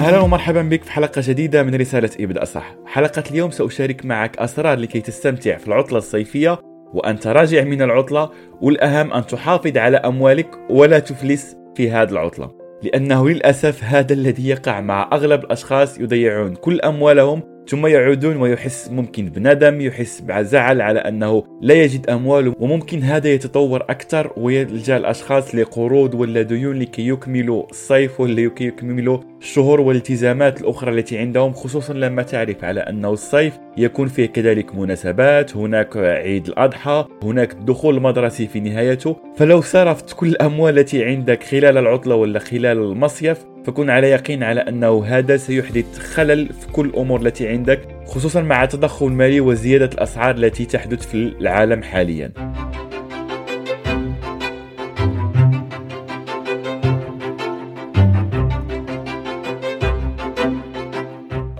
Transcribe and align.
أهلا 0.00 0.18
ومرحبا 0.18 0.62
بك 0.62 0.82
في 0.82 0.92
حلقة 0.92 1.22
جديدة 1.24 1.62
من 1.62 1.74
رسالة 1.74 2.10
ابدأ 2.20 2.44
صح. 2.44 2.74
حلقة 2.86 3.22
اليوم 3.30 3.50
سأشارك 3.50 4.04
معك 4.04 4.38
أسرار 4.38 4.78
لكي 4.78 5.00
تستمتع 5.00 5.56
في 5.56 5.68
العطلة 5.68 5.98
الصيفية 5.98 6.58
وأنت 6.94 7.26
راجع 7.26 7.64
من 7.64 7.82
العطلة 7.82 8.30
والأهم 8.60 9.12
أن 9.12 9.26
تحافظ 9.26 9.76
على 9.76 9.96
أموالك 9.96 10.50
ولا 10.70 10.98
تفلس 10.98 11.56
في 11.76 11.90
هذه 11.90 12.10
العطلة. 12.10 12.50
لأنه 12.82 13.28
للأسف 13.28 13.84
هذا 13.84 14.12
الذي 14.12 14.48
يقع 14.48 14.80
مع 14.80 15.10
أغلب 15.12 15.44
الأشخاص 15.44 15.98
يضيعون 15.98 16.54
كل 16.54 16.80
أموالهم 16.80 17.42
ثم 17.68 17.86
يعودون 17.86 18.36
ويحس 18.36 18.90
ممكن 18.90 19.24
بندم 19.28 19.80
يحس 19.80 20.20
بزعل 20.20 20.80
على 20.80 21.00
أنه 21.00 21.44
لا 21.60 21.74
يجد 21.74 22.10
أموال 22.10 22.54
وممكن 22.58 23.02
هذا 23.02 23.28
يتطور 23.28 23.82
أكثر 23.82 24.32
ويلجأ 24.36 24.96
الأشخاص 24.96 25.54
لقروض 25.54 26.14
ولا 26.14 26.42
ديون 26.42 26.78
لكي 26.78 27.08
يكملوا 27.08 27.64
الصيف 27.70 28.20
ولا 28.20 28.40
لكي 28.40 28.64
يكملوا 28.64 29.18
الشهور 29.40 29.80
والالتزامات 29.80 30.60
الأخرى 30.60 30.90
التي 30.90 31.18
عندهم 31.18 31.52
خصوصا 31.52 31.92
لما 31.92 32.22
تعرف 32.22 32.64
على 32.64 32.80
أنه 32.80 33.10
الصيف 33.10 33.58
يكون 33.76 34.08
فيه 34.08 34.26
كذلك 34.26 34.74
مناسبات 34.74 35.56
هناك 35.56 35.96
عيد 35.96 36.46
الأضحى 36.48 37.06
هناك 37.22 37.52
دخول 37.52 37.96
المدرسي 37.96 38.46
في 38.46 38.60
نهايته. 38.60 39.16
فلو 39.36 39.60
صرفت 39.60 40.12
كل 40.12 40.28
الأموال 40.28 40.78
التي 40.78 41.04
عندك 41.04 41.42
خلال 41.42 41.78
العطلة 41.78 42.14
ولا 42.14 42.38
خلال 42.38 42.78
المصيف 42.78 43.49
فكن 43.64 43.90
على 43.90 44.10
يقين 44.10 44.42
على 44.42 44.60
أنه 44.60 45.04
هذا 45.04 45.36
سيحدث 45.36 45.98
خلل 45.98 46.48
في 46.48 46.66
كل 46.72 46.86
الأمور 46.86 47.20
التي 47.20 47.48
عندك 47.48 47.80
خصوصا 48.06 48.42
مع 48.42 48.64
التضخم 48.64 49.06
المالي 49.06 49.40
وزيادة 49.40 49.90
الأسعار 49.94 50.34
التي 50.34 50.64
تحدث 50.64 51.06
في 51.06 51.14
العالم 51.14 51.82
حاليا. 51.82 52.32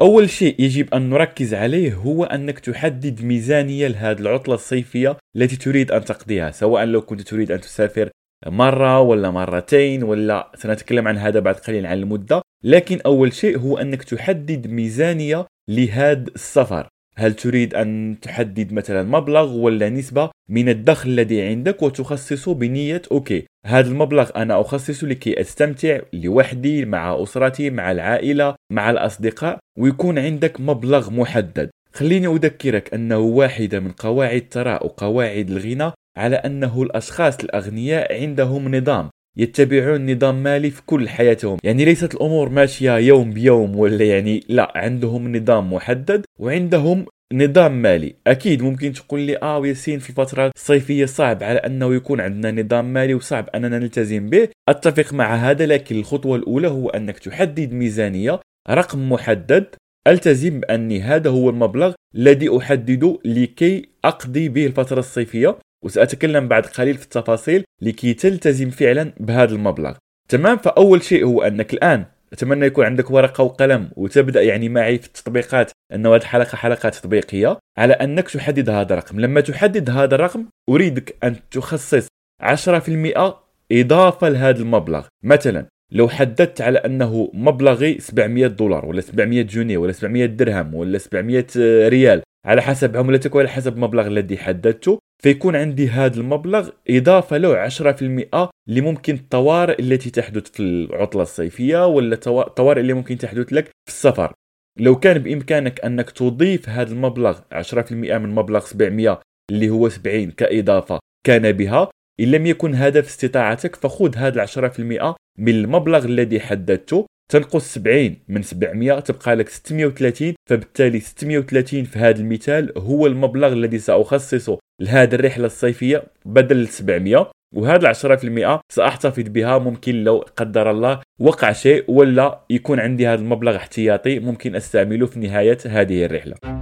أول 0.01 0.31
شيء 0.31 0.55
يجب 0.59 0.95
أن 0.95 1.11
نركز 1.11 1.55
عليه 1.55 1.95
هو 1.95 2.25
أنك 2.25 2.59
تحدد 2.59 3.25
ميزانية 3.25 3.89
لهذه 3.89 4.21
العطلة 4.21 4.55
الصيفية 4.55 5.17
التي 5.37 5.57
تريد 5.57 5.93
أن 5.93 6.05
تقضيها 6.05 6.51
سواء 6.51 6.85
لو 6.85 7.01
كنت 7.01 7.21
تريد 7.21 7.53
أن 7.53 7.61
تسافر 7.61 8.11
مرة 8.47 9.01
ولا 9.01 9.31
مرتين 9.31 10.03
ولا 10.03 10.53
سنتكلم 10.55 11.09
عن 11.09 11.19
هذا 11.19 11.41
بعد 11.41 11.55
قليل 11.55 11.87
عن 11.87 11.99
المدة 11.99 12.43
لكن 12.65 13.01
أول 13.07 13.33
شيء 13.33 13.59
هو 13.59 13.79
أنك 13.79 14.03
تحدد 14.03 14.67
ميزانية 14.67 15.47
لهذا 15.69 16.25
السفر. 16.35 16.89
هل 17.17 17.35
تريد 17.35 17.75
أن 17.75 18.17
تحدد 18.23 18.73
مثلا 18.73 19.03
مبلغ 19.03 19.53
ولا 19.53 19.89
نسبة 19.89 20.31
من 20.49 20.69
الدخل 20.69 21.11
الذي 21.11 21.43
عندك 21.43 21.83
وتخصصه 21.83 22.55
بنية؟ 22.55 23.03
أوكي 23.13 23.45
هذا 23.67 23.89
المبلغ 23.89 24.31
أنا 24.37 24.61
أخصصه 24.61 25.07
لكي 25.07 25.41
أستمتع 25.41 26.01
لوحدي 26.13 26.85
مع 26.85 27.23
أسرتي 27.23 27.71
مع 27.71 27.93
العائلة 27.93 28.55
مع 28.73 28.91
الأصدقاء 28.91 29.59
ويكون 29.79 30.19
عندك 30.19 30.61
مبلغ 30.61 31.11
محدد. 31.11 31.71
خليني 31.93 32.27
أذكرك 32.27 32.95
أنه 32.95 33.19
واحدة 33.19 33.81
من 33.81 33.93
قواعد 33.93 34.41
الثراء 34.41 34.87
وقواعد 34.87 35.51
الغنى 35.51 35.93
على 36.17 36.37
أنه 36.37 36.83
الأشخاص 36.83 37.39
الأغنياء 37.41 38.23
عندهم 38.23 38.75
نظام 38.77 39.11
يتبعون 39.37 40.13
نظام 40.13 40.43
مالي 40.43 40.71
في 40.71 40.83
كل 40.87 41.09
حياتهم. 41.09 41.59
يعني 41.65 41.85
ليست 41.85 42.15
الأمور 42.15 42.49
ماشية 42.49 42.99
يوم 42.99 43.31
بيوم 43.31 43.77
ولا 43.77 44.05
يعني 44.05 44.45
لا 44.49 44.73
عندهم 44.75 45.37
نظام 45.37 45.73
محدد 45.73 46.25
وعندهم 46.39 47.07
نظام 47.33 47.83
مالي. 47.83 48.15
أكيد 48.27 48.63
ممكن 48.63 48.93
تقول 48.93 49.21
لي 49.21 49.39
آه 49.43 49.67
ياسين 49.67 49.99
في 49.99 50.11
الفترة 50.11 50.51
الصيفية 50.57 51.07
صعب 51.07 51.43
على 51.43 51.59
أنه 51.59 51.95
يكون 51.95 52.21
عندنا 52.21 52.63
نظام 52.63 52.93
مالي 52.93 53.15
وصعب 53.15 53.49
أننا 53.55 53.79
نلتزم 53.79 54.31
به. 54.31 54.49
أتفق 54.69 55.13
مع 55.15 55.35
هذا 55.35 55.67
لكن 55.67 55.99
الخطوة 55.99 56.37
الأولى 56.37 56.69
هو 56.69 56.89
أنك 56.89 57.19
تحدد 57.19 57.73
ميزانية 57.73 58.41
رقم 58.71 59.13
محدد. 59.13 59.67
ألتزم 60.07 60.61
باني 60.61 61.03
هذا 61.03 61.31
هو 61.31 61.51
المبلغ 61.51 61.93
الذي 62.15 62.57
أحدده 62.57 63.19
لكي 63.25 63.89
أقضي 64.05 64.49
به 64.49 64.67
الفترة 64.67 64.99
الصيفية. 64.99 65.59
وسأتكلم 65.85 66.49
بعد 66.49 66.67
قليل 66.67 66.97
في 66.97 67.05
التفاصيل 67.05 67.65
لكي 67.83 68.15
تلتزم 68.15 68.71
فعلا 68.71 69.13
بهذا 69.21 69.55
المبلغ. 69.55 69.95
تمام؟ 70.29 70.57
فأول 70.57 71.03
شيء 71.03 71.25
هو 71.25 71.43
أنك 71.43 71.75
الآن 71.75 72.05
أتمنى 72.33 72.67
يكون 72.67 72.85
عندك 72.85 73.11
ورقة 73.11 73.45
وقلم 73.45 73.91
وتبدأ 73.97 74.43
يعني 74.43 74.69
معي 74.69 74.99
في 74.99 75.07
التطبيقات 75.07 75.71
أن 75.93 76.07
هذه 76.07 76.17
الحلقة 76.17 76.57
حلقة 76.57 76.89
تطبيقية 76.89 77.59
على 77.79 77.93
أنك 77.93 78.29
تحدد 78.29 78.71
هذا 78.71 78.93
الرقم. 78.93 79.21
لما 79.21 79.41
تحدد 79.41 79.91
هذا 79.91 80.15
الرقم 80.15 80.45
أريدك 80.69 81.17
أن 81.25 81.37
تخصص 81.51 82.09
10% 82.43 83.35
إضافة 83.73 84.29
لهذا 84.29 84.59
المبلغ. 84.59 85.07
مثلا 85.25 85.67
لو 85.93 86.09
حددت 86.09 86.61
على 86.61 86.79
أنه 86.79 87.31
مبلغي 87.35 87.99
700 87.99 88.47
دولار 88.47 88.87
ولا 88.87 89.01
700 89.01 89.43
جنيه 89.43 89.79
ولا 89.79 89.93
700 89.93 90.27
درهم 90.27 90.75
ولا 90.75 90.99
700 90.99 91.47
ريال 91.89 92.23
على 92.47 92.63
حسب 92.63 92.97
عملتك 92.97 93.35
وعلى 93.35 93.49
حسب 93.49 93.75
المبلغ 93.75 94.07
الذي 94.07 94.39
حددته. 94.39 94.99
فيكون 95.23 95.57
عندي 95.57 95.89
هذا 95.89 96.21
المبلغ 96.21 96.71
إضافة 96.91 97.37
له 97.37 97.57
10% 97.57 98.51
لممكن 98.67 99.15
الطوارئ 99.15 99.81
التي 99.83 100.11
تحدث 100.11 100.51
في 100.51 100.61
العطلة 100.61 101.23
الصيفية 101.23 101.87
ولا 101.87 102.15
الطوارئ 102.27 102.81
اللي 102.81 102.93
ممكن 102.93 103.19
تحدث 103.19 103.53
لك 103.53 103.65
في 103.65 103.89
السفر. 103.89 104.33
لو 104.79 104.99
كان 104.99 105.19
بإمكانك 105.19 105.81
أنك 105.81 106.11
تضيف 106.11 106.69
هذا 106.69 106.93
المبلغ 106.93 107.39
10% 107.53 107.93
من 107.93 108.35
مبلغ 108.35 108.61
700 108.61 109.21
اللي 109.51 109.71
هو 109.71 109.89
70 109.89 110.31
كإضافة 110.31 110.99
كان 111.27 111.53
بها 111.53 111.89
إن 112.21 112.31
لم 112.31 112.47
يكن 112.47 112.75
هذا 112.75 113.01
في 113.01 113.09
استطاعتك 113.09 113.77
فخذ 113.77 114.17
هذا 114.17 114.41
10% 114.47 115.15
من 115.39 115.55
المبلغ 115.55 116.05
الذي 116.05 116.41
حددته. 116.41 117.07
تنقص 117.31 117.75
70 117.75 118.17
من 118.29 118.43
700 118.43 119.01
تبقى 119.01 119.35
لك 119.37 119.49
630 119.49 120.35
فبالتالي 120.51 121.01
630 121.01 121.85
في 121.85 121.99
هذا 121.99 122.21
المثال 122.21 122.73
هو 122.79 123.07
المبلغ 123.07 123.53
الذي 123.53 123.79
سأخصصه 123.79 124.59
لهذه 124.81 125.15
الرحلة 125.15 125.47
الصيفية 125.47 126.03
بدل 126.25 126.69
700 126.69 127.31
وهذا 127.57 127.93
10% 127.93 128.61
سأحتفظ 128.73 129.29
بها 129.29 129.59
ممكن 129.59 130.05
لو 130.05 130.25
قدر 130.37 130.71
الله 130.71 131.01
وقع 131.21 131.53
شيء 131.53 131.85
ولا 131.89 132.41
يكون 132.51 132.81
عندي 132.81 133.07
هذا 133.07 133.21
المبلغ 133.21 133.57
احتياطي 133.57 134.19
ممكن 134.19 134.57
أستعمله 134.57 135.07
في 135.07 135.19
نهاية 135.19 135.59
هذه 135.67 136.05
الرحلة. 136.05 136.60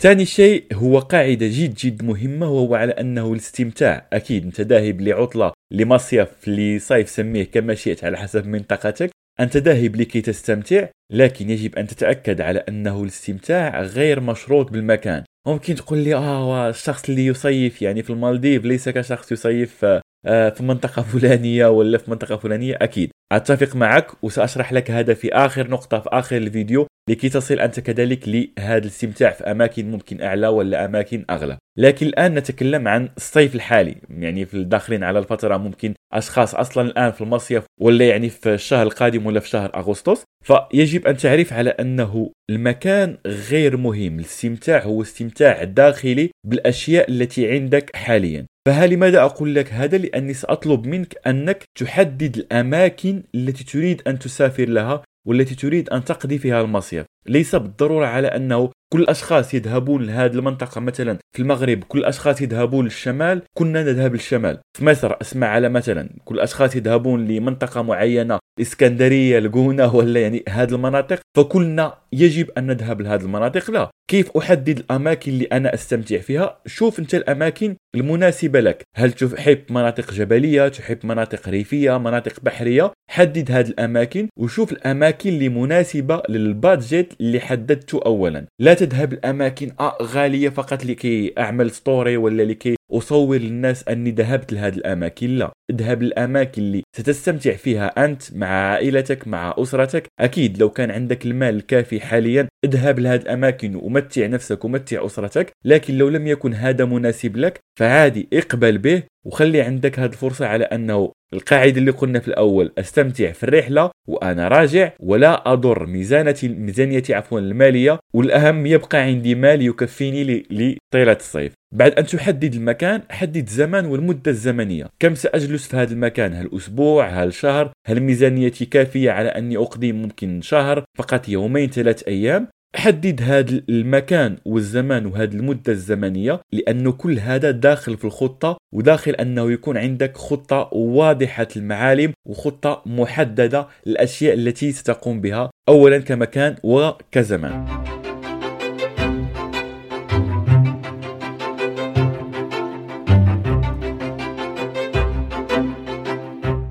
ثاني 0.00 0.26
شيء 0.26 0.64
هو 0.72 0.98
قاعدة 0.98 1.46
جد 1.46 1.74
جد 1.74 2.04
مهمة 2.04 2.50
وهو 2.50 2.74
على 2.74 2.92
أنه 2.92 3.32
الاستمتاع. 3.32 4.06
أكيد 4.12 4.44
أنت 4.44 4.60
ذاهب 4.60 5.00
لعطلة 5.00 5.52
لمصيف 5.72 6.48
لصيف 6.48 7.10
سميه 7.10 7.44
كما 7.44 7.74
شئت 7.74 8.04
على 8.04 8.18
حسب 8.18 8.46
منطقتك. 8.46 9.10
أنت 9.40 9.56
ذاهب 9.56 9.96
لكي 9.96 10.20
تستمتع 10.20 10.86
لكن 11.12 11.50
يجب 11.50 11.78
أن 11.78 11.86
تتأكد 11.86 12.40
على 12.40 12.58
أنه 12.58 13.02
الاستمتاع 13.02 13.82
غير 13.82 14.20
مشروط 14.20 14.70
بالمكان. 14.70 15.24
ممكن 15.46 15.74
تقول 15.74 15.98
لي 15.98 16.14
آه 16.14 16.68
الشخص 16.68 17.08
اللي 17.08 17.26
يصيف 17.26 17.82
يعني 17.82 18.02
في 18.02 18.10
المالديف 18.10 18.64
ليس 18.64 18.88
كشخص 18.88 19.32
يصيف 19.32 19.84
آه، 20.26 20.48
في 20.50 20.62
منطقة 20.62 21.02
فلانية 21.02 21.66
ولا 21.66 21.98
في 21.98 22.10
منطقة 22.10 22.36
فلانية؟ 22.36 22.78
أكيد. 22.80 23.10
أتفق 23.32 23.76
معك 23.76 24.24
وسأشرح 24.24 24.72
لك 24.72 24.90
هذا 24.90 25.14
في 25.14 25.32
آخر 25.32 25.70
نقطة 25.70 26.00
في 26.00 26.08
آخر 26.12 26.36
الفيديو. 26.36 26.86
لكي 27.10 27.28
تصل 27.28 27.60
أنت 27.60 27.80
كذلك 27.80 28.28
لهذا 28.28 28.78
الاستمتاع 28.78 29.30
في 29.30 29.44
أماكن 29.44 29.90
ممكن 29.90 30.22
أعلى 30.22 30.48
ولا 30.48 30.84
أماكن 30.84 31.24
أغلى. 31.30 31.58
لكن 31.78 32.06
الآن 32.06 32.34
نتكلم 32.34 32.88
عن 32.88 33.08
الصيف 33.16 33.54
الحالي 33.54 33.96
يعني 34.10 34.46
في 34.46 34.54
الداخلين 34.54 35.04
على 35.04 35.18
الفترة 35.18 35.56
ممكن 35.56 35.94
أشخاص 36.12 36.54
أصلا 36.54 36.88
الآن 36.88 37.12
في 37.12 37.20
المصيف 37.20 37.64
ولا 37.80 38.08
يعني 38.08 38.28
في 38.28 38.54
الشهر 38.54 38.82
القادم 38.82 39.26
ولا 39.26 39.40
في 39.40 39.48
شهر 39.48 39.70
أغسطس. 39.74 40.24
فيجب 40.44 41.06
أن 41.06 41.16
تعرف 41.16 41.52
على 41.52 41.70
أنه 41.70 42.30
المكان 42.50 43.18
غير 43.26 43.76
مهم 43.76 44.18
الاستمتاع 44.18 44.82
هو 44.82 45.02
استمتاع 45.02 45.64
داخلي 45.64 46.30
بالأشياء 46.46 47.10
التي 47.10 47.52
عندك 47.52 47.96
حاليا. 47.96 48.46
فهل 48.66 48.90
لماذا 48.90 49.20
أقول 49.20 49.54
لك 49.54 49.72
هذا؟ 49.72 49.98
لأني 49.98 50.34
سأطلب 50.34 50.86
منك 50.86 51.14
أنك 51.26 51.64
تحدد 51.78 52.36
الأماكن 52.36 53.22
التي 53.34 53.64
تريد 53.64 54.02
أن 54.06 54.18
تسافر 54.18 54.68
لها 54.68 55.02
والتي 55.24 55.54
تريد 55.54 55.88
أن 55.88 56.04
تقضي 56.04 56.38
فيها 56.38 56.60
المصيف 56.60 57.06
ليس 57.26 57.54
بالضرورة 57.54 58.06
على 58.06 58.28
أنه 58.28 58.70
كل 58.92 59.00
الأشخاص 59.00 59.54
يذهبون 59.54 60.06
لهذه 60.06 60.32
المنطقة. 60.32 60.80
مثلا 60.80 61.18
في 61.36 61.42
المغرب 61.42 61.84
كل 61.84 61.98
الأشخاص 61.98 62.42
يذهبون 62.42 62.84
للشمال 62.84 63.42
كنا 63.58 63.82
نذهب 63.82 64.12
للشمال. 64.12 64.58
في 64.78 64.84
مصر 64.84 65.16
أسمع 65.20 65.46
على 65.46 65.68
مثلا 65.68 66.10
كل 66.24 66.34
الأشخاص 66.34 66.76
يذهبون 66.76 67.28
لمنطقة 67.28 67.82
معينة 67.82 68.38
إسكندرية 68.60 69.38
الجونه 69.38 69.94
ولا 69.96 70.20
يعني 70.20 70.44
هذه 70.48 70.74
المناطق. 70.74 71.20
فكلنا 71.36 71.94
يجب 72.12 72.50
أن 72.58 72.66
نذهب 72.66 73.00
لهذه 73.00 73.22
المناطق. 73.22 73.70
لا. 73.70 73.90
كيف 74.10 74.36
أحدد 74.36 74.78
الأماكن 74.78 75.32
اللي 75.32 75.44
أنا 75.44 75.74
أستمتع 75.74 76.18
فيها؟ 76.18 76.58
شوف 76.66 76.98
أنت 76.98 77.14
الأماكن 77.14 77.76
المناسبة 77.94 78.60
لك. 78.60 78.82
هل 78.96 79.12
تحب 79.12 79.58
مناطق 79.70 80.12
جبلية 80.12 80.68
تحب 80.68 80.98
مناطق 81.04 81.48
ريفية 81.48 81.98
مناطق 81.98 82.40
بحرية؟ 82.42 82.92
حدد 83.10 83.50
هذه 83.50 83.68
الأماكن 83.68 84.28
وشوف 84.38 84.72
الأماكن 84.72 85.28
اللي 85.30 85.48
مناسبة 85.48 86.22
للبادجيت 86.28 87.09
اللي 87.20 87.40
حددته 87.40 88.00
اولا. 88.06 88.46
لا 88.60 88.74
تذهب 88.74 89.12
الأماكن 89.12 89.70
آه 89.80 89.98
غالية 90.02 90.48
فقط 90.48 90.84
لكي 90.84 91.34
أعمل 91.38 91.70
story 91.70 92.16
ولا 92.16 92.42
لكي 92.42 92.74
أصور 92.92 93.36
للناس 93.36 93.88
أني 93.88 94.10
ذهبت 94.10 94.52
لهذه 94.52 94.74
الأماكن 94.74 95.28
لا. 95.28 95.52
اذهب 95.70 96.02
للاماكن 96.02 96.62
اللي 96.62 96.82
ستستمتع 96.96 97.52
فيها 97.52 98.04
أنت 98.04 98.22
مع 98.34 98.46
عائلتك 98.46 99.28
مع 99.28 99.54
أسرتك. 99.58 100.06
أكيد 100.20 100.58
لو 100.58 100.70
كان 100.70 100.90
عندك 100.90 101.26
المال 101.26 101.54
الكافي 101.54 102.00
حاليا 102.00 102.48
اذهب 102.64 102.98
لهذه 102.98 103.22
الأماكن 103.22 103.74
ومتع 103.74 104.26
نفسك 104.26 104.64
ومتع 104.64 105.06
أسرتك. 105.06 105.52
لكن 105.64 105.98
لو 105.98 106.08
لم 106.08 106.26
يكن 106.26 106.54
هذا 106.54 106.84
مناسب 106.84 107.36
لك 107.36 107.60
فعادي 107.78 108.28
اقبل 108.32 108.78
به. 108.78 109.02
وخلي 109.24 109.60
عندك 109.60 109.98
هذه 109.98 110.10
الفرصة 110.10 110.46
على 110.46 110.64
أنه 110.64 111.12
القاعدة 111.32 111.78
اللي 111.78 111.90
قلنا 111.90 112.20
في 112.20 112.28
الأول 112.28 112.72
أستمتع 112.78 113.32
في 113.32 113.44
الرحلة 113.44 113.90
وأنا 114.08 114.48
راجع 114.48 114.92
ولا 115.00 115.52
أضر 115.52 115.86
ميزانتي 115.86 116.48
ميزانيتي 116.48 117.14
عفوا 117.14 117.40
المالية 117.40 117.98
والأهم 118.14 118.66
يبقى 118.66 118.98
عندي 118.98 119.34
مال 119.34 119.62
يكفيني 119.62 120.46
لطيلة 120.50 121.12
الصيف. 121.12 121.52
بعد 121.74 121.92
أن 121.92 122.06
تحدد 122.06 122.54
المكان 122.54 123.02
حدد 123.10 123.36
الزمان 123.46 123.86
والمدة 123.86 124.30
الزمنية. 124.30 124.86
كم 125.00 125.14
سأجلس 125.14 125.68
في 125.68 125.76
هذا 125.76 125.92
المكان؟ 125.92 126.34
هل 126.34 126.50
أسبوع؟ 126.56 127.08
هل 127.08 127.32
شهر؟ 127.32 127.72
هل 127.86 128.00
ميزانيتي 128.00 128.64
كافية 128.64 129.10
على 129.10 129.28
أني 129.28 129.56
أقضي 129.56 129.92
ممكن 129.92 130.40
شهر؟ 130.40 130.84
فقط 130.98 131.28
يومين 131.28 131.70
ثلاث 131.70 132.08
أيام؟ 132.08 132.48
حدد 132.76 133.22
هذا 133.22 133.62
المكان 133.68 134.36
والزمان 134.44 135.06
وهذه 135.06 135.34
المدة 135.34 135.72
الزمنية 135.72 136.40
لأنه 136.52 136.92
كل 136.92 137.18
هذا 137.18 137.50
داخل 137.50 137.96
في 137.96 138.04
الخطة 138.04 138.56
وداخل 138.72 139.10
أنه 139.10 139.52
يكون 139.52 139.76
عندك 139.76 140.16
خطة 140.16 140.68
واضحة 140.72 141.48
المعالم 141.56 142.12
وخطة 142.26 142.82
محددة 142.86 143.68
الأشياء 143.86 144.34
التي 144.34 144.72
ستقوم 144.72 145.20
بها 145.20 145.50
أولا 145.68 145.98
كمكان 145.98 146.56
وكزمان. 146.62 147.66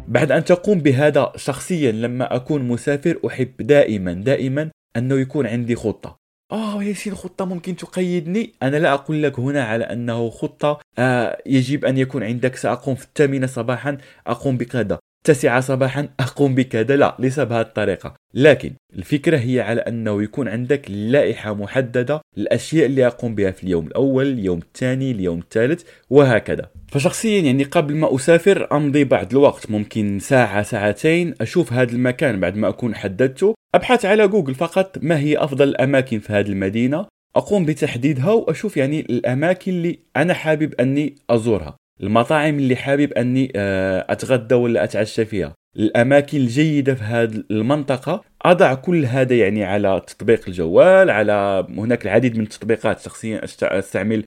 بعد 0.08 0.32
أن 0.32 0.44
تقوم 0.44 0.80
بهذا 0.80 1.32
شخصيا 1.36 1.92
لما 1.92 2.36
أكون 2.36 2.68
مسافر 2.68 3.20
أحب 3.28 3.52
دائما 3.60 4.14
دائما 4.14 4.70
أنه 4.98 5.16
يكون 5.20 5.48
عندي 5.48 5.76
خطة. 5.76 6.20
آه 6.52 6.84
ياسين 6.84 7.16
خطة 7.16 7.46
ممكن 7.46 7.76
تقيدني. 7.76 8.54
أنا 8.64 8.78
لا 8.78 8.94
أقول 8.94 9.24
لك 9.24 9.40
هنا 9.40 9.64
على 9.64 9.84
أنه 9.84 10.30
خطة. 10.30 10.80
آه 11.00 11.38
يجب 11.46 11.86
أن 11.86 11.98
يكون 11.98 12.24
عندك 12.24 12.56
سأقوم 12.56 12.96
في 12.96 13.06
الثامنة 13.06 13.48
صباحا 13.48 13.98
أقوم 14.28 14.58
بكذا. 14.58 15.00
تسعة 15.24 15.62
صباحا 15.62 16.10
أقوم 16.20 16.56
بكذا 16.56 16.96
لا 16.96 17.16
ليس 17.20 17.40
بهذه 17.40 17.62
الطريقة. 17.62 18.16
لكن 18.34 18.74
الفكرة 18.94 19.38
هي 19.38 19.62
على 19.62 19.82
أنه 19.82 20.24
يكون 20.24 20.48
عندك 20.48 20.92
لائحة 20.92 21.54
محددة 21.54 22.22
الأشياء 22.38 22.86
اللي 22.86 23.08
أقوم 23.08 23.36
بها 23.36 23.52
في 23.52 23.64
اليوم 23.64 23.88
الأول 23.88 24.28
اليوم 24.28 24.60
الثاني 24.60 25.12
اليوم 25.12 25.40
الثالث 25.40 25.84
وهكذا. 26.10 26.70
فشخصيا 26.88 27.42
يعني 27.42 27.64
قبل 27.64 27.96
ما 27.96 28.16
أسافر 28.16 28.68
أمضي 28.72 29.04
بعض 29.04 29.32
الوقت 29.32 29.72
ممكن 29.72 30.20
ساعة 30.20 30.64
ساعتين 30.64 31.34
أشوف 31.42 31.74
هذا 31.74 31.92
المكان 31.92 32.40
بعد 32.40 32.58
ما 32.58 32.70
أكون 32.70 32.96
حددته. 32.96 33.56
أبحث 33.76 34.06
على 34.06 34.28
جوجل 34.28 34.56
فقط 34.56 34.98
ما 35.02 35.20
هي 35.20 35.38
أفضل 35.38 35.68
الأماكن 35.68 36.20
في 36.20 36.34
هذه 36.34 36.48
المدينة؟ 36.48 37.06
أقوم 37.36 37.66
بتحديدها 37.66 38.32
وأشوف 38.32 38.78
يعني 38.78 39.00
الأماكن 39.00 39.72
اللي 39.72 40.00
أنا 40.18 40.34
حابب 40.34 40.74
أني 40.74 41.16
أزورها. 41.30 41.78
المطاعم 42.02 42.60
اللي 42.60 42.76
حابب 42.76 43.14
أني 43.14 43.52
آه، 43.56 44.06
أتغدى 44.10 44.56
ولا 44.56 44.84
أتعشى 44.84 45.26
فيها. 45.26 45.54
الأماكن 45.78 46.38
الجيدة 46.38 46.96
في 46.96 47.04
هذه 47.04 47.44
المنطقة. 47.52 48.22
أضع 48.42 48.74
كل 48.74 49.06
هذا 49.06 49.36
يعني 49.36 49.64
على 49.64 50.02
تطبيق 50.08 50.42
الجوال 50.48 51.10
على 51.10 51.68
هناك 51.70 52.06
العديد 52.06 52.38
من 52.38 52.44
التطبيقات. 52.44 53.00
شخصيا 53.00 53.42
أستعمل 53.64 54.24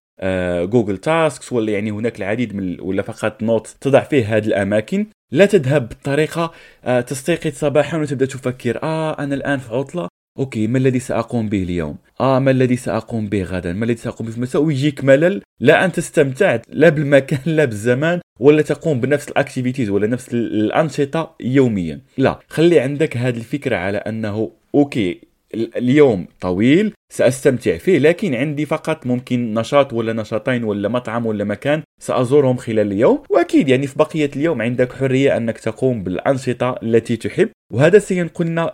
Google 0.70 0.98
Tasks 0.98 1.52
ولا 1.52 1.72
يعني 1.72 1.90
هناك 1.90 2.19
العديد 2.19 2.54
من 2.54 2.80
ولا 2.80 3.02
فقط 3.02 3.42
note 3.42 3.76
تضع 3.80 4.00
فيه 4.00 4.36
هذه 4.36 4.46
الأماكن. 4.46 5.06
لا 5.32 5.46
تذهب 5.46 5.88
بطريقة 5.88 6.52
آه، 6.84 7.00
تستيقظ 7.00 7.52
صباحا 7.52 7.98
وتبدأ 7.98 8.26
تفكر 8.26 8.82
آه 8.82 9.19
أنا 9.19 9.34
الآن 9.34 9.58
في 9.58 9.74
عطلة. 9.74 10.08
okay 10.38 10.66
ما 10.67 10.79
الذي 10.79 10.99
سأقوم 10.99 11.49
به 11.49 11.62
اليوم؟ 11.62 11.96
آه 12.20 12.38
ما 12.38 12.50
الذي 12.50 12.76
سأقوم 12.76 13.26
به 13.29 13.43
غدا؟ 13.43 13.73
ما 13.73 13.84
الذي 13.84 13.96
سأقوم 13.96 14.26
به؟ 14.26 14.32
في 14.32 14.38
المساء 14.38 14.62
ويجيك 14.62 15.05
ملل؟ 15.05 15.43
لا 15.61 15.84
أنت 15.84 15.99
استمتعت 15.99 16.67
لا 16.69 16.88
بالمكان 16.88 17.40
لا 17.46 17.64
بالزمان 17.64 18.20
ولا 18.40 18.62
تقوم 18.62 19.00
بنفس 19.00 19.29
ال 19.28 19.34
activities 19.34 19.90
ولا 19.90 20.06
نفس 20.06 20.29
الأنشطة 20.34 21.34
يوميا. 21.40 22.00
لا 22.19 22.38
خلي 22.49 22.81
عندك 22.81 23.17
هذه 23.17 23.37
الفكرة 23.37 23.76
على 23.76 23.99
أنه 23.99 24.50
okay 24.74 25.20
اليوم 25.55 26.26
طويل 26.40 26.93
سأستمتع 27.12 27.76
فيه 27.76 27.99
لكن 27.99 28.34
عندي 28.34 28.67
فقط 28.67 29.06
ممكن 29.06 29.55
نشاط 29.55 29.93
ولا 29.93 30.12
نشاطين 30.12 30.64
ولا 30.64 30.88
مطعم 30.88 31.26
ولا 31.26 31.44
مكان 31.44 31.82
سأزورهم 32.00 32.56
خلال 32.56 32.93
اليوم. 32.93 33.23
وأكيد 33.31 33.69
يعني 33.69 33.87
في 33.87 33.99
بقية 33.99 34.31
اليوم 34.37 34.62
عندك 34.62 34.93
حرية 34.93 35.37
أنك 35.37 35.58
تقوم 35.58 36.02
بالأنشطة 36.02 36.79
التي 36.82 37.17
تحب. 37.17 37.49
وهذا 37.72 37.98
سين 37.98 38.28
قلنا 38.28 38.72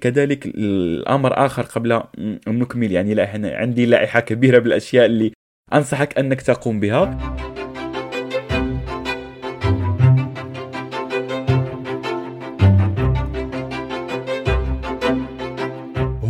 كذلك 0.00 0.46
الأمر 0.46 1.46
آخر 1.46 1.62
قبل 1.62 1.92
أن 1.92 2.58
نكمل. 2.58 2.92
يعني 2.92 3.20
عندي 3.50 3.86
لائحة 3.86 4.20
كبيرة 4.20 4.58
بالأشياء 4.58 5.06
اللي 5.06 5.32
أنصحك 5.72 6.18
أنك 6.18 6.40
تقوم 6.40 6.80
بها. 6.80 7.18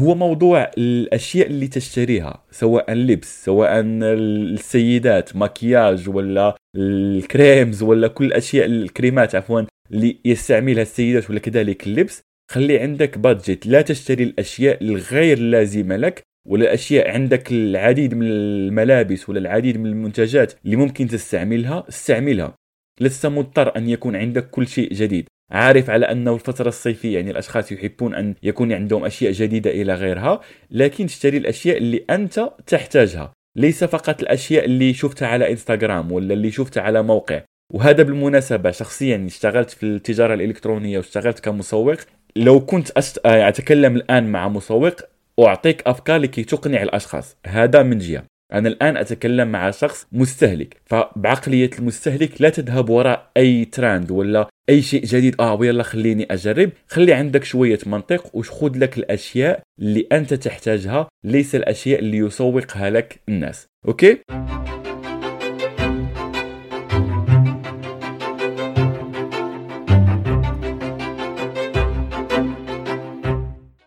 هو 0.00 0.14
موضوع 0.14 0.70
الأشياء 0.78 1.46
اللي 1.46 1.68
تشتريها 1.68 2.44
سواء 2.50 2.92
اللبس 2.92 3.44
سواء 3.44 3.70
السيدات 3.84 5.36
مكياج 5.36 6.08
ولا 6.08 6.56
الكريمز 6.76 7.82
ولا 7.82 8.08
كل 8.08 8.24
الأشياء 8.24 8.66
الكريمات 8.66 9.34
عفوا 9.34 9.62
اللي 9.90 10.16
يستعملها 10.24 10.82
السيدات 10.82 11.30
ولا 11.30 11.38
كذلك 11.38 11.86
اللبس 11.86 12.22
خلي 12.50 12.78
عندك 12.78 13.18
بادجت 13.18 13.66
لا 13.66 13.82
تشتري 13.82 14.24
الأشياء 14.24 14.84
الغير 14.84 15.38
لازمة 15.38 15.96
لك 15.96 16.22
ولا 16.46 16.74
أشياء 16.74 17.10
عندك 17.10 17.52
العديد 17.52 18.14
من 18.14 18.26
الملابس 18.26 19.28
ولا 19.28 19.38
العديد 19.38 19.78
من 19.78 19.86
المنتجات 19.86 20.52
اللي 20.64 20.76
ممكن 20.76 21.06
تستعملها 21.06 21.84
استعملها. 21.88 22.54
لست 23.00 23.26
مضطر 23.26 23.76
أن 23.76 23.88
يكون 23.88 24.16
عندك 24.16 24.50
كل 24.50 24.68
شيء 24.68 24.92
جديد. 24.92 25.28
عارف 25.50 25.90
على 25.90 26.06
انه 26.06 26.34
الفترة 26.34 26.68
الصيفية 26.68 27.14
يعني 27.14 27.30
الأشخاص 27.30 27.72
يحبون 27.72 28.14
أن 28.14 28.34
يكون 28.42 28.72
عندهم 28.72 29.04
أشياء 29.04 29.32
جديدة 29.32 29.70
إلى 29.70 29.94
غيرها 29.94 30.40
لكن 30.70 31.06
تشتري 31.06 31.36
الأشياء 31.36 31.76
اللي 31.78 32.04
أنت 32.10 32.50
تحتاجها. 32.66 33.32
ليس 33.56 33.84
فقط 33.84 34.22
الأشياء 34.22 34.64
اللي 34.64 34.94
شفتها 34.94 35.28
على 35.28 35.50
إنستغرام 35.50 36.12
ولا 36.12 36.34
اللي 36.34 36.50
شفتها 36.50 36.82
على 36.82 37.02
موقع. 37.02 37.42
وهذا 37.72 38.02
بالمناسبة 38.02 38.70
شخصيا 38.70 39.26
اشتغلت 39.26 39.70
في 39.70 39.82
التجارة 39.86 40.34
الإلكترونية 40.34 40.98
واشتغلت 40.98 41.40
كمسوق. 41.40 41.96
لو 42.36 42.60
كنت. 42.60 42.90
آه، 43.26 43.48
أتكلم 43.48 43.96
الآن 43.96 44.32
مع 44.32 44.48
مسوق 44.48 44.94
أعطيك 45.40 45.82
أفكار 45.86 46.20
لكي 46.20 46.44
تقنع 46.44 46.82
الأشخاص. 46.82 47.36
هذا 47.46 47.82
من 47.82 47.98
جهة. 47.98 48.24
أنا 48.52 48.68
الآن 48.68 48.96
أتكلم 48.96 49.48
مع 49.48 49.70
شخص 49.70 50.06
مستهلك 50.12 50.76
فبعقلية 50.86 51.70
المستهلك 51.78 52.42
لا 52.42 52.48
تذهب 52.48 52.90
وراء 52.90 53.30
أي 53.36 53.64
ترند 53.64 54.10
ولا 54.10 54.48
أي 54.68 54.82
شيء 54.82 55.04
جديد. 55.04 55.40
آه 55.40 55.54
ويلا 55.54 55.82
خليني 55.82 56.26
أجرب. 56.30 56.70
خلي 56.88 57.12
عندك 57.12 57.44
شوية 57.44 57.78
منطق 57.86 58.36
وخذ 58.36 58.78
لك 58.78 58.98
الأشياء 58.98 59.62
اللي 59.78 60.06
أنت 60.12 60.34
تحتاجها. 60.34 61.08
ليس 61.24 61.54
الأشياء 61.54 62.00
اللي 62.00 62.16
يسوقها 62.16 62.90
لك 62.90 63.20
الناس. 63.28 63.66
أوكي؟ 63.88 64.18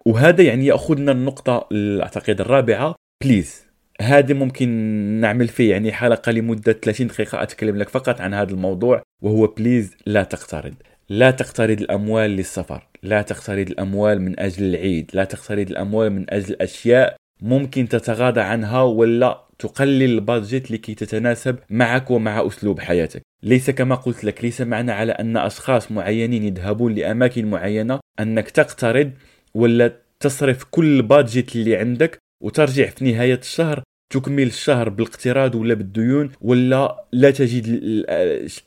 وهذا 0.05 0.43
يعني 0.43 0.65
يأخذنا 0.65 1.11
النقطة 1.11 1.67
أعتقد 2.01 2.41
الرابعة. 2.41 2.95
please 3.23 3.72
هذا 4.03 4.33
ممكن 4.33 4.69
نعمل 5.21 5.47
فيه 5.47 5.71
يعني 5.71 5.91
حلقة 5.91 6.31
لمدة 6.31 6.73
30 6.73 7.07
دقيقة 7.07 7.43
أتكلم 7.43 7.77
لك 7.77 7.89
فقط 7.89 8.21
عن 8.21 8.33
هذا 8.33 8.51
الموضوع 8.51 9.01
وهو 9.21 9.47
please 9.47 9.95
لا 10.05 10.23
تقترض. 10.23 10.73
لا 11.09 11.31
تقترض 11.31 11.81
الأموال 11.81 12.31
للسفر 12.31 12.87
لا 13.03 13.21
تقترض 13.21 13.69
الأموال 13.69 14.21
من 14.21 14.39
أجل 14.39 14.63
العيد 14.65 15.11
لا 15.13 15.23
تقترض 15.23 15.69
الأموال 15.69 16.09
من 16.09 16.25
أجل 16.29 16.55
أشياء 16.61 17.15
ممكن 17.41 17.87
تتغاضى 17.87 18.41
عنها 18.41 18.81
ولا 18.81 19.43
تقلل 19.59 20.03
ال 20.03 20.13
budget 20.13 20.71
لكي 20.71 20.95
تتناسب 20.95 21.55
معك 21.69 22.11
ومع 22.11 22.47
أسلوب 22.47 22.79
حياتك. 22.79 23.21
ليس 23.43 23.69
كما 23.69 23.95
قلت 23.95 24.23
لك 24.23 24.43
ليس 24.43 24.61
معنى 24.61 24.91
على 24.91 25.11
أن 25.11 25.37
أشخاص 25.37 25.91
معينين 25.91 26.43
يذهبون 26.43 26.95
لأماكن 26.95 27.45
معينة 27.49 27.99
أنك 28.19 28.49
تقترض 28.49 29.11
ولا 29.53 29.91
تصرف 30.19 30.63
كل 30.71 30.85
ال 30.85 30.95
budget 30.95 31.55
اللي 31.55 31.75
عندك 31.75 32.17
وترجع 32.43 32.85
في 32.85 33.11
نهاية 33.11 33.39
الشهر 33.39 33.83
تكمل 34.13 34.43
الشهر 34.43 34.89
بالاقتراض 34.89 35.55
ولا 35.55 35.73
بالديون 35.73 36.31
ولا 36.41 37.05
لا 37.11 37.31
تجد 37.31 37.65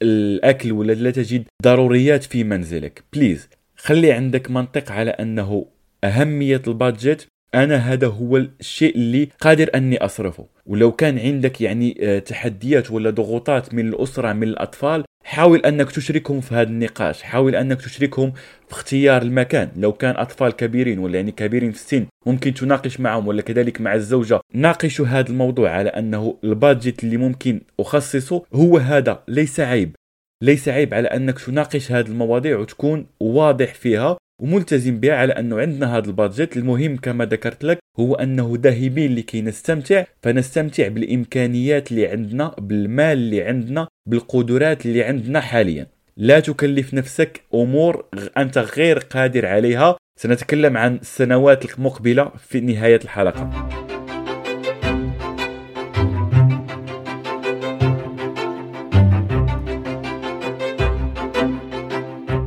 الأكل 0.02 0.72
ولا 0.72 0.92
لا 0.92 1.10
تجد 1.10 1.44
ضروريات 1.62 2.24
في 2.24 2.44
منزلك. 2.44 3.02
please 3.12 3.48
خلي 3.76 4.12
عندك 4.12 4.50
منطق 4.50 4.92
على 4.92 5.10
أنه 5.10 5.66
أهمية 6.04 6.62
ال 6.66 6.74
budget. 6.74 7.26
أنا 7.54 7.76
هذا 7.76 8.06
هو 8.06 8.36
الشيء 8.36 8.94
اللي 8.94 9.28
قادر 9.40 9.70
أني 9.74 9.98
أصرفه. 10.04 10.46
ولو 10.66 10.92
كان 10.92 11.18
عندك 11.18 11.60
يعني 11.60 11.98
آه، 12.00 12.18
تحديات 12.18 12.90
ولا 12.90 13.10
ضغوطات 13.10 13.74
من 13.74 13.88
الأسرة 13.88 14.32
من 14.32 14.42
الأطفال 14.42 15.04
حاول 15.26 15.60
أنك 15.60 15.90
تشركهم 15.90 16.40
في 16.40 16.54
هذا 16.54 16.68
النقاش 16.68 17.22
حاول 17.22 17.54
أنك 17.54 17.82
تشركهم 17.82 18.32
في 18.68 18.72
اختيار 18.72 19.22
المكان. 19.22 19.70
لو 19.76 19.92
كان 19.92 20.16
أطفال 20.16 20.52
كبيرين 20.52 20.98
ولا 20.98 21.16
يعني 21.16 21.32
كبيرين 21.32 21.72
في 21.72 21.78
السن 21.78 22.06
ممكن 22.26 22.54
تناقش 22.54 23.00
معهم 23.00 23.26
ولا 23.26 23.42
كذلك 23.42 23.80
مع 23.80 23.94
الزوجة. 23.94 24.40
ناقشوا 24.54 25.06
هذا 25.06 25.28
الموضوع 25.28 25.70
على 25.70 25.88
أنه 25.88 26.36
البادجت 26.44 27.04
اللي 27.04 27.16
ممكن 27.16 27.60
أخصصه 27.80 28.42
هو 28.54 28.78
هذا 28.78 29.22
ليس 29.28 29.60
عيب. 29.60 29.96
ليس 30.42 30.68
عيب 30.68 30.94
على 30.94 31.08
أنك 31.08 31.38
تناقش 31.38 31.92
هذه 31.92 32.06
المواضيع 32.06 32.58
وتكون 32.58 33.06
واضح 33.20 33.74
فيها. 33.74 34.16
وملتزم 34.42 35.00
بها 35.00 35.14
على 35.14 35.32
أنه 35.32 35.60
عندنا 35.60 35.96
هذا 35.96 36.06
البادجت. 36.06 36.56
المهم 36.56 36.96
كما 36.96 37.24
ذكرت 37.24 37.64
لك 37.64 37.78
هو 38.00 38.14
أنه 38.14 38.52
ذاهبين 38.56 39.14
لكي 39.14 39.42
نستمتع 39.42 40.04
فنستمتع 40.22 40.88
بالإمكانيات 40.88 41.90
اللي 41.90 42.06
عندنا 42.06 42.54
بالمال 42.58 43.18
اللي 43.18 43.42
عندنا 43.42 43.88
بالقدرات 44.08 44.86
اللي 44.86 45.04
عندنا 45.04 45.40
حاليا. 45.40 45.86
لا 46.16 46.40
تكلف 46.40 46.94
نفسك 46.94 47.40
أمور 47.54 48.04
أنت 48.36 48.58
غير 48.58 48.98
قادر 48.98 49.46
عليها. 49.46 49.96
سنتكلم 50.20 50.76
عن 50.76 50.94
السنوات 50.94 51.74
المقبلة 51.74 52.32
في 52.48 52.60
نهاية 52.60 53.00
الحلقة. 53.04 53.85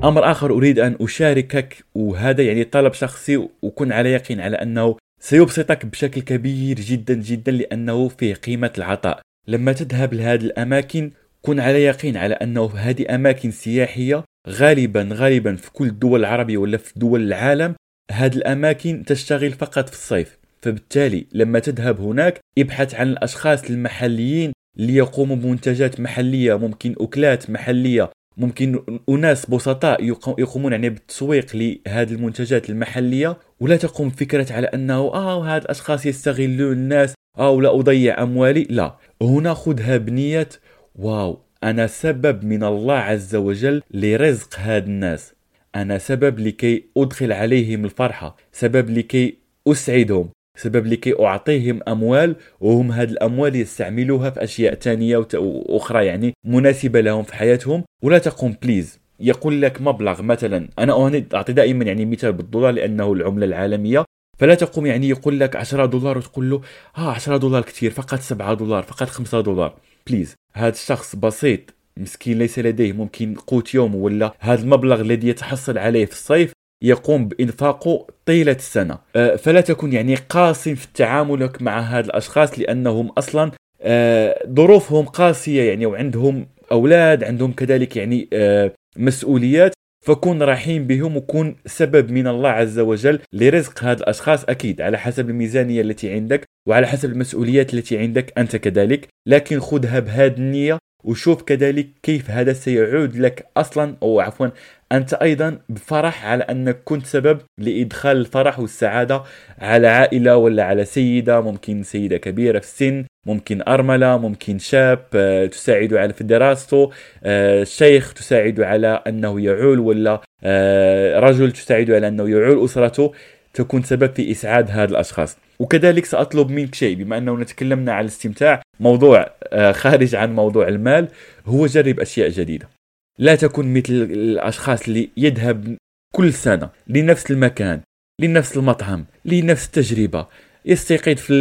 أمر 0.04 0.32
آخر 0.32 0.52
أريد 0.52 0.80
أن 0.80 0.98
أشاركك 1.02 1.86
وهذا 1.96 2.44
يعني 2.44 2.64
طلب 2.64 2.94
شخصي 2.94 3.48
وكن 3.62 3.92
على 3.92 4.12
يقين 4.12 4.42
على 4.42 4.58
أنه 4.58 4.98
سيبسطك 5.22 5.86
بشكل 5.86 6.22
كبير 6.22 6.80
جدا 6.80 7.14
جدا 7.14 7.52
لأنه 7.52 8.08
فيه 8.08 8.34
قيمة 8.34 8.72
العطاء. 8.78 9.22
لما 9.48 9.74
تذهب 9.74 10.14
لهذه 10.14 10.42
الأماكن 10.42 11.12
كن 11.42 11.60
على 11.60 11.84
يقين 11.84 12.18
على 12.18 12.34
أنه 12.34 12.72
هذه 12.76 13.16
أماكن 13.16 13.52
سياحية. 13.52 14.24
غالبا 14.50 15.10
غالبا 15.12 15.56
في 15.56 15.72
كل 15.72 15.88
الدول 15.88 16.20
العربية 16.20 16.58
ولا 16.58 16.78
في 16.78 16.94
دول 17.00 17.22
العالم 17.22 17.76
هذه 18.12 18.36
الأماكن 18.36 19.04
تشتغل 19.08 19.52
فقط 19.52 19.90
في 19.90 19.96
الصيف. 19.96 20.38
فبالتالي 20.62 21.26
لما 21.32 21.60
تذهب 21.60 22.02
هناك 22.02 22.40
ابحث 22.58 22.96
عن 22.96 23.10
الأشخاص 23.10 23.70
المحليين 23.70 24.54
اللي 24.80 24.96
يقوموا 24.96 25.36
بمنتجات 25.36 26.00
محلية 26.00 26.58
ممكن 26.58 26.96
أكلات 27.00 27.50
محلية 27.50 28.10
ممكن 28.40 28.84
أناس 29.10 29.50
بسطاء 29.50 30.04
يقومون 30.38 30.72
يعني 30.72 30.90
بالتسويق 30.90 31.56
لهذه 31.56 32.14
المنتجات 32.14 32.70
المحلية 32.70 33.38
ولا 33.60 33.78
تقوم 33.78 34.10
فكره 34.10 34.54
على 34.54 34.68
أنه 34.68 34.94
آه 34.94 35.44
هاد 35.44 35.62
الأشخاص 35.62 36.06
يستغلون 36.06 36.72
الناس 36.72 37.14
آه 37.38 37.50
ولا 37.50 37.80
أضيع 37.80 38.24
أموالي؟ 38.24 38.68
لا. 38.70 38.96
هنا 39.22 39.54
خذها 39.54 39.98
بنية 39.98 40.50
أو 40.96 41.40
أنا 41.64 41.88
سبب 41.88 42.44
من 42.44 42.64
الله 42.64 42.94
عز 42.94 43.36
وجل 43.36 43.82
لرزق 43.92 44.60
هاد 44.60 44.86
الناس. 44.86 45.34
أنا 45.76 45.98
سبب 45.98 46.40
لكي 46.40 46.86
أدخل 46.98 47.32
عليهم 47.32 47.86
الفرحة 47.86 48.38
سبب 48.52 48.90
لكي 48.90 49.38
أسعدهم. 49.68 50.30
سبب 50.62 50.88
لكي 50.88 51.14
أعطيهم 51.20 51.80
أموال 51.88 52.36
وهم 52.60 52.92
هذه 52.92 53.10
الأموال 53.10 53.56
يستعملوها 53.56 54.30
في 54.30 54.44
أشياء 54.44 54.76
ثانية 54.76 55.28
وأخرى 55.34 56.06
يعني 56.06 56.34
مناسبة 56.44 57.02
لهم 57.02 57.24
في 57.24 57.36
حياتهم 57.36 57.84
ولا 58.02 58.18
تقوم 58.18 58.56
please 58.62 59.00
يقول 59.20 59.62
لك 59.62 59.82
مبلغ 59.82 60.22
مثلا. 60.22 60.70
أنا 60.80 61.24
أعطي 61.34 61.54
دائما 61.54 61.86
يعني 61.86 62.06
مثال 62.06 62.34
بالدولار 62.34 62.72
لأنه 62.72 63.14
العملة 63.14 63.46
العالمية. 63.46 64.06
فلا 64.38 64.56
تقوم 64.56 64.86
يعني 64.86 65.10
يقول 65.10 65.40
لك 65.40 65.56
10 65.56 65.86
دولار 65.86 66.18
وتقول 66.18 66.50
له 66.50 66.62
آه 66.98 67.12
10 67.12 67.38
دولار 67.38 67.62
كثير 67.62 67.92
فقط 67.92 68.20
7 68.20 68.54
دولار 68.54 68.84
فقط 68.84 69.08
5 69.08 69.42
دولار. 69.42 69.76
بليز 70.08 70.36
هذا 70.54 70.74
الشخص 70.74 71.16
بسيط 71.16 71.60
مسكين 71.98 72.40
ليس 72.40 72.60
لديه 72.60 72.94
ممكن 72.94 73.36
قوت 73.36 73.74
يوم 73.74 73.96
ولا 73.96 74.34
هذا 74.40 74.62
المبلغ 74.62 75.02
الذي 75.02 75.28
يتحصل 75.28 75.78
عليه 75.78 76.06
في 76.06 76.12
الصيف 76.12 76.52
يقوم 76.82 77.28
بإنفاقه 77.28 78.08
طيلة 78.26 78.52
السنة. 78.52 78.98
أه، 79.16 79.36
فلا 79.36 79.62
تكن 79.62 79.94
يعني 79.94 80.16
قاسي 80.16 80.76
في 80.76 80.88
تعاملك 80.94 81.62
مع 81.62 81.80
هذا 81.80 82.06
الأشخاص 82.06 82.60
لأنهم 82.60 83.10
أصلا 83.10 83.52
أه، 83.82 84.48
ظروفهم 84.50 85.06
قاسية 85.06 85.70
يعني 85.70 85.86
وعندهم 85.86 86.48
أولاد 86.72 87.24
عندهم 87.24 87.52
كذلك 87.52 87.96
يعني 87.98 88.30
أه، 88.34 88.72
مسؤوليات. 88.98 89.74
فكن 90.06 90.44
رحيم 90.44 90.88
بهم 90.88 91.18
وكن 91.18 91.56
سبب 91.66 92.12
من 92.12 92.28
الله 92.28 92.50
عز 92.50 92.80
وجل 92.80 93.20
لرزق 93.34 93.84
هذا 93.84 94.04
الأشخاص 94.04 94.44
أكيد 94.44 94.82
على 94.82 94.98
حسب 94.98 95.30
الميزانية 95.30 95.82
التي 95.82 96.14
عندك 96.14 96.46
وعلى 96.68 96.88
حسب 96.88 97.12
المسؤوليات 97.12 97.74
التي 97.74 97.98
عندك 97.98 98.34
أنت 98.38 98.56
كذلك. 98.56 99.08
لكن 99.28 99.60
خذها 99.60 100.00
بهذه 100.00 100.38
النية 100.38 100.78
وشوف 101.04 101.42
كذلك 101.42 101.88
كيف 102.04 102.30
هذا 102.30 102.54
سيعود 102.54 103.18
لك 103.18 103.48
أصلا 103.58 103.96
أو 104.04 104.20
عفوا 104.20 104.48
أنت 104.92 105.14
أيضا 105.14 105.60
بفرح 105.70 106.26
على 106.26 106.44
أنك 106.44 106.78
كنت 106.86 107.06
سبب 107.06 107.40
لإدخال 107.58 108.18
الفرح 108.18 108.60
والسعادة 108.60 109.24
على 109.60 109.88
عائلة 109.88 110.38
ولا 110.38 110.64
على 110.64 110.86
سيدة 110.86 111.42
ممكن 111.42 111.84
سيدة 111.84 112.18
كبيرة 112.18 112.60
في 112.60 112.66
السن 112.66 113.06
ممكن 113.26 113.62
أرملة 113.68 114.18
ممكن 114.18 114.60
شاب 114.60 115.06
آه، 115.16 115.46
تساعد 115.46 115.94
على 115.94 116.14
في 116.14 116.24
دراسته 116.24 116.92
آه، 117.24 117.64
شيخ 117.64 118.14
تساعد 118.14 118.62
على 118.62 119.04
أنه 119.08 119.42
يعول 119.42 119.80
ولا 119.80 120.22
آه، 120.44 121.20
رجل 121.20 121.52
تساعد 121.52 121.92
على 121.92 122.08
أنه 122.08 122.30
يعول 122.30 122.66
أسرته 122.66 123.14
تكون 123.54 123.84
سبب 123.84 124.16
في 124.16 124.32
إسعاد 124.32 124.72
هذا 124.72 124.92
الأشخاص. 124.92 125.38
وكذلك 125.60 126.06
سأطلب 126.06 126.50
منك 126.50 126.76
شيء 126.76 126.96
بما 126.96 127.18
انه 127.18 127.44
تكلمنا 127.44 127.94
عن 127.94 128.02
الاستمتاع 128.02 128.62
موضوع 128.80 129.32
خارج 129.72 130.16
عن 130.16 130.36
موضوع 130.36 130.68
المال 130.68 131.08
هو 131.46 131.66
جرب 131.66 132.00
أشياء 132.00 132.30
جديدة. 132.30 132.79
لا 133.20 133.36
تكن 133.36 133.74
مثل 133.74 133.94
الأشخاص 133.94 134.88
اللي 134.88 135.10
يذهب 135.18 135.78
كل 136.16 136.34
سنة 136.34 136.70
لنفس 136.88 137.32
المكان 137.32 137.82
لنفس 138.22 138.58
المطعم 138.58 139.06
لنفس 139.26 139.66
التجربة. 139.66 140.28
يستيقظ 140.66 141.16
في 141.16 141.34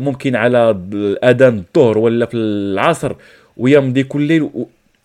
ممكن 0.00 0.36
على 0.36 0.70
اذان 1.24 1.58
الظهر 1.58 1.98
ولا 1.98 2.26
في 2.26 2.36
العصر 2.36 3.14
ويمضي 3.56 4.02
كل 4.02 4.22
ليل. 4.22 4.50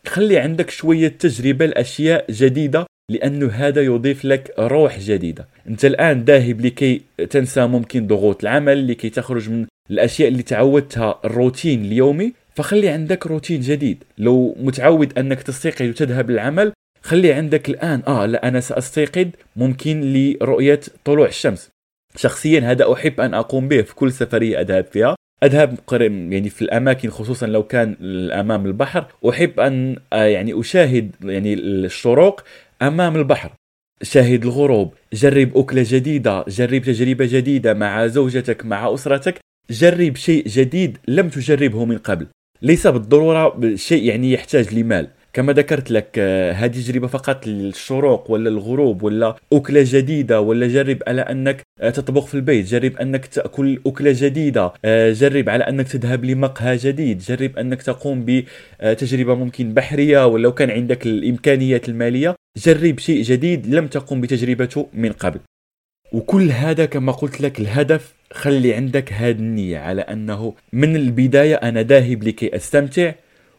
خلي 0.08 0.38
عندك 0.38 0.70
شوية 0.70 1.08
تجربة 1.08 1.66
لأشياء 1.66 2.32
جديدة 2.32 2.86
لأنه 3.12 3.52
هذا 3.52 3.82
يضيف 3.82 4.26
لك 4.26 4.54
روح 4.60 5.00
جديدة. 5.00 5.48
أنت 5.68 5.86
الآن 5.86 6.24
ذاهب 6.24 6.62
لكي 6.62 7.02
تنسى 7.30 7.68
ممكن 7.68 8.08
ضغوط 8.08 8.44
العمل 8.44 8.88
لكي 8.88 9.10
تخرج 9.10 9.50
من 9.50 9.66
الأشياء 9.92 10.30
اللي 10.30 10.44
تعودتها 10.44 11.20
الروتين 11.26 11.86
اليومي. 11.86 12.34
فخلي 12.56 12.90
عندك 12.90 13.28
روتين 13.28 13.62
جديد. 13.62 14.04
لو 14.18 14.56
متعود 14.60 15.20
أنك 15.20 15.42
تستيقظ 15.42 15.86
وتذهب 15.86 16.32
للعمل 16.32 16.74
خلي 17.02 17.34
عندك 17.34 17.70
الآن 17.70 18.02
آه 18.08 18.26
لا 18.26 18.48
أنا 18.48 18.60
سأستيقظ 18.60 19.28
ممكن 19.56 20.14
لرؤية 20.14 20.80
طلوع 21.06 21.28
الشمس. 21.28 21.70
شخصيا 22.16 22.60
هذا 22.60 22.94
أحب 22.94 23.22
أن 23.22 23.34
أقوم 23.34 23.68
به 23.68 23.82
في 23.82 23.96
كل 23.96 24.12
سفرية 24.12 24.62
أذهب 24.62 24.86
فيها. 24.86 25.16
أذهب 25.44 25.80
يعني 26.32 26.50
في 26.50 26.62
الأماكن 26.62 27.10
خصوصا 27.10 27.48
لو 27.48 27.64
كان 27.64 27.96
أمام 28.32 28.66
البحر. 28.66 29.06
أحب 29.30 29.60
أن 29.60 29.96
آه، 30.14 30.24
يعني 30.24 30.60
أشاهد 30.60 31.16
يعني 31.24 31.54
الشروق 31.54 32.44
أمام 32.82 33.16
البحر. 33.16 33.52
شاهد 34.02 34.44
الغروب. 34.46 34.94
جرب 35.14 35.58
أكلة 35.58 35.86
جديدة. 35.88 36.46
جرب 36.48 36.82
تجربة 36.82 37.26
جديدة 37.32 37.74
مع 37.74 38.08
زوجتك 38.08 38.66
مع 38.66 38.94
أسرتك. 38.94 39.40
جرب 39.70 40.16
شيء 40.16 40.48
جديد 40.48 40.98
لم 41.08 41.30
تجربه 41.30 41.86
من 41.86 41.98
قبل. 41.98 42.28
ليس 42.64 42.88
بالضرورة 42.88 43.76
شيء 43.76 44.04
يعني 44.04 44.32
يحتاج 44.32 44.74
لمال. 44.74 45.08
كما 45.34 45.54
ذكرت 45.54 45.92
لك 45.92 46.08
آه، 46.18 46.52
هذه 46.52 46.72
تجربة 46.72 47.08
فقط 47.08 47.48
للشروق 47.48 48.32
ولا 48.32 48.50
الغروب 48.50 49.04
ولا 49.04 49.36
أكلة 49.54 49.84
جديدة 49.88 50.42
ولا 50.42 50.68
جرب 50.68 50.98
على 51.08 51.22
أنك 51.22 51.62
آه، 51.82 51.90
تطبخ 51.90 52.26
في 52.26 52.34
البيت. 52.34 52.66
جرب 52.66 52.98
أنك 52.98 53.26
تأكل 53.26 53.82
أكلة 53.88 54.14
جديدة. 54.18 54.74
آه، 54.86 55.12
جرب 55.12 55.50
على 55.50 55.64
أنك 55.64 55.88
تذهب 55.88 56.26
لمقهى 56.26 56.78
جديد. 56.78 57.18
جرب 57.20 57.58
أنك 57.58 57.82
تقوم 57.82 58.26
بتجربه 58.26 59.36
ممكن 59.36 59.74
بحرية 59.74 60.28
ولو 60.28 60.54
كان 60.54 60.70
عندك 60.70 61.06
الإمكانيات 61.06 61.90
المالية. 61.90 62.36
جرب 62.58 63.00
شيء 63.00 63.24
جديد 63.24 63.76
لم 63.76 63.88
تقم 63.88 64.22
بتجربته 64.22 64.88
من 64.94 65.12
قبل. 65.12 65.40
وكل 66.14 66.52
هذا 66.52 66.86
كما 66.86 67.12
قلت 67.12 67.42
لك 67.42 67.60
الهدف 67.60 68.14
خلي 68.34 68.74
عندك 68.74 69.14
هذه 69.14 69.32
النية 69.36 69.80
على 69.80 70.02
أنه 70.02 70.54
من 70.74 70.96
البداية 70.96 71.56
أنا 71.56 71.84
ذاهب 71.84 72.24
لكي 72.24 72.56
أستمتع 72.56 73.12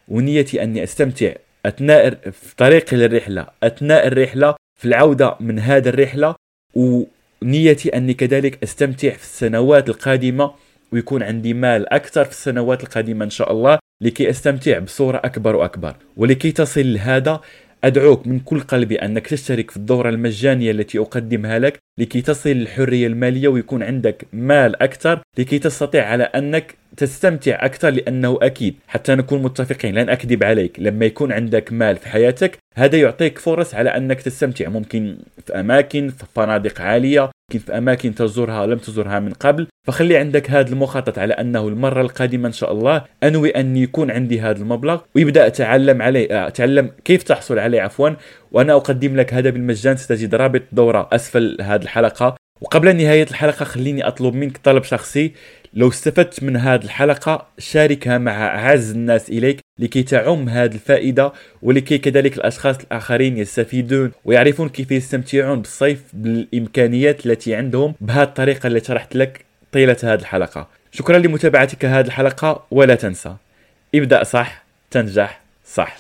ونيتي 0.08 0.62
أني 0.62 0.82
أستمتع. 0.84 1.32
أثناء 1.66 2.14
في 2.30 2.56
طريقي 2.56 2.96
للرحلة 2.96 3.46
أثناء 3.62 4.06
الرحلة 4.06 4.54
في 4.80 4.88
العودة 4.88 5.36
من 5.40 5.58
هذه 5.58 5.88
الرحلة 5.88 6.34
ونيتي 6.74 7.88
أني 7.96 8.14
كذلك 8.14 8.62
أستمتع 8.62 9.10
في 9.10 9.22
السنوات 9.22 9.88
القادمة 9.88 10.50
ويكون 10.92 11.22
عندي 11.22 11.54
مال 11.54 11.92
أكثر 11.92 12.24
في 12.24 12.30
السنوات 12.30 12.82
القادمة 12.82 13.24
إن 13.24 13.30
شاء 13.30 13.52
الله 13.52 13.78
لكي 14.00 14.30
أستمتع 14.30 14.78
بصورة 14.78 15.20
أكبر 15.24 15.56
وأكبر. 15.56 15.94
ولكي 16.16 16.52
تصل 16.52 16.92
لهذا 16.94 17.40
أدعوك 17.84 18.26
من 18.26 18.38
كل 18.38 18.60
قلبي 18.60 18.96
أنك 18.96 19.26
تشترك 19.26 19.70
في 19.70 19.76
الدورة 19.76 20.08
المجانية 20.08 20.70
التي 20.70 20.98
أقدمها 20.98 21.58
لك 21.58 21.78
لكي 21.98 22.20
تصل 22.20 22.50
للحرية 22.50 23.06
المالية 23.06 23.48
ويكون 23.48 23.82
عندك 23.82 24.26
مال 24.32 24.82
أكثر 24.82 25.20
لكي 25.38 25.58
تستطيع 25.58 26.08
على 26.08 26.24
أنك 26.24 26.74
تستمتع 26.96 27.64
أكثر 27.64 27.90
لأنه 27.90 28.38
أكيد 28.42 28.74
حتى 28.88 29.14
نكون 29.14 29.42
متفقين 29.42 29.94
لن 29.94 30.08
أكذب 30.08 30.44
عليك 30.44 30.80
لما 30.80 31.06
يكون 31.06 31.32
عندك 31.32 31.72
مال 31.72 31.96
في 31.96 32.08
حياتك 32.08 32.58
هذا 32.74 32.98
يعطيك 32.98 33.38
فرص 33.38 33.74
على 33.74 33.90
أنك 33.90 34.22
تستمتع 34.22 34.68
ممكن 34.68 35.16
في 35.46 35.60
أماكن 35.60 36.08
في 36.08 36.24
فنادق 36.34 36.80
عالية 36.80 37.30
ممكن 37.54 37.66
في 37.66 37.78
أماكن 37.78 38.14
تزورها 38.14 38.66
لم 38.66 38.78
تزورها 38.78 39.20
من 39.20 39.32
قبل 39.32 39.66
فخلي 39.86 40.16
عندك 40.16 40.50
هذا 40.50 40.72
المخطط 40.72 41.18
على 41.18 41.34
أنه 41.34 41.68
المرة 41.68 42.00
القادمة 42.00 42.46
إن 42.48 42.52
شاء 42.52 42.72
الله. 42.72 43.04
أنوي 43.22 43.50
أن 43.50 43.76
يكون 43.76 44.10
عندي 44.10 44.40
هذا 44.40 44.58
المبلغ 44.58 45.00
ويبدأ 45.14 45.46
أتعلم 45.46 46.02
عليه 46.02 46.46
أتعلم 46.46 46.90
كيف 47.04 47.22
تحصل 47.22 47.58
عليه 47.58 47.80
عفوا. 47.80 48.10
وأنا 48.52 48.72
أقدم 48.72 49.16
لك 49.16 49.34
هذا 49.34 49.50
بالمجان 49.50 49.96
ستجد 49.96 50.34
رابط 50.34 50.62
دورة 50.72 51.08
أسفل 51.12 51.56
هذه 51.60 51.82
الحلقة. 51.82 52.36
وقبل 52.64 52.96
نهاية 52.96 53.22
الحلقة 53.22 53.64
خليني 53.64 54.06
أطلب 54.06 54.34
منك 54.34 54.56
طلب 54.56 54.84
شخصي. 54.84 55.32
لو 55.74 55.88
استفدت 55.88 56.42
من 56.42 56.56
هذه 56.56 56.84
الحلقة 56.84 57.46
شاركها 57.58 58.18
مع 58.18 58.46
أعز 58.46 58.90
الناس 58.90 59.28
إليك 59.28 59.60
لكي 59.78 60.02
تعم 60.02 60.48
هذه 60.48 60.74
الفائدة 60.74 61.32
ولكي 61.62 61.98
كذلك 61.98 62.36
الأشخاص 62.36 62.76
الآخرين 62.78 63.38
يستفيدون 63.38 64.12
ويعرفون 64.24 64.68
كيف 64.68 64.90
يستمتعون 64.90 65.60
بالصيف 65.60 66.02
بالإمكانيات 66.12 67.26
التي 67.26 67.54
عندهم. 67.54 67.94
بهذه 68.00 68.22
الطريقة 68.22 68.66
التي 68.66 68.86
شرحت 68.86 69.16
لك 69.16 69.44
طيلة 69.72 69.96
هذه 70.02 70.20
الحلقة. 70.20 70.68
شكرا 70.92 71.18
لمتابعتك 71.18 71.84
هذه 71.84 72.06
الحلقة 72.06 72.66
ولا 72.70 72.94
تنسى. 72.94 73.34
ابدأ 73.94 74.24
صح 74.24 74.64
تنجح 74.90 75.40
صح. 75.66 75.96